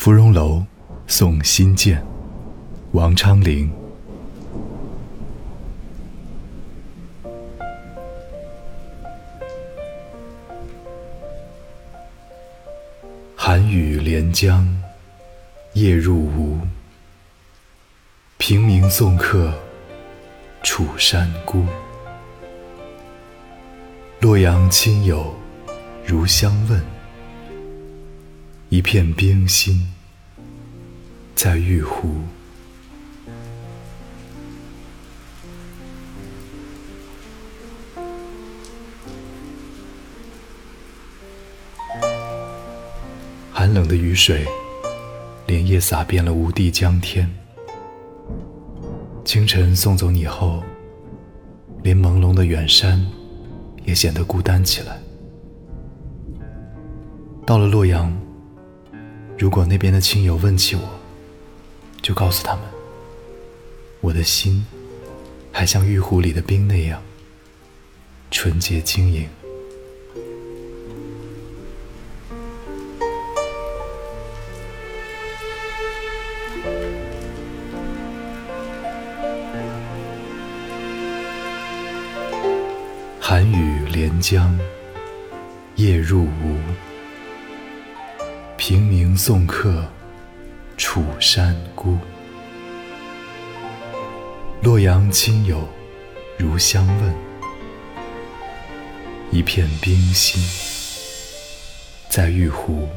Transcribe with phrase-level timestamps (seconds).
[0.00, 0.64] 芙蓉楼
[1.08, 2.00] 送辛渐，
[2.92, 3.68] 王昌龄。
[13.34, 14.64] 寒雨连江
[15.72, 16.60] 夜入吴，
[18.36, 19.52] 平明送客
[20.62, 21.64] 楚山孤。
[24.20, 25.34] 洛阳亲友
[26.06, 26.80] 如相问，
[28.70, 29.88] 一片冰心
[31.34, 32.08] 在玉壶。
[43.52, 44.46] 寒冷的雨水
[45.46, 47.28] 连夜洒遍了无地江天。
[49.24, 50.62] 清晨送走你后，
[51.82, 53.04] 连朦胧的远山。
[53.88, 54.98] 也显得孤单起来。
[57.46, 58.14] 到了洛阳，
[59.38, 60.82] 如果那边的亲友问起我，
[62.02, 62.64] 就告诉他们，
[64.00, 64.66] 我的心
[65.52, 67.00] 还像玉壶里的冰那样
[68.32, 69.28] 纯洁晶莹。
[83.20, 84.58] 寒雨连江
[85.76, 86.58] 夜入吴，
[89.18, 89.84] 送客
[90.76, 91.98] 楚山孤。
[94.62, 95.68] 洛阳亲友
[96.38, 97.14] 如相问，
[99.32, 100.40] 一片冰心
[102.08, 102.88] 在玉壶。